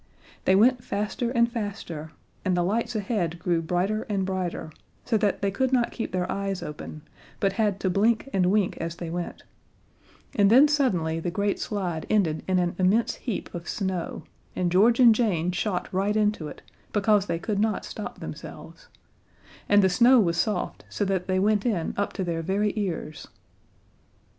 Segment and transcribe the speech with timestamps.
[0.45, 2.11] They went faster and faster,
[2.43, 4.71] and the lights ahead grew brighter and brighter
[5.05, 7.03] so that they could not keep their eyes open,
[7.39, 9.43] but had to blink and wink as they went
[10.35, 14.23] and then suddenly the great slide ended in an immense heap of snow,
[14.55, 16.63] and George and Jane shot right into it
[16.93, 18.87] because they could not stop themselves,
[19.69, 23.27] and the snow was soft, so that they went in up to their very ears.